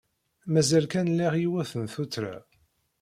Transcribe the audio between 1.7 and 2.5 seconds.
n tuttra.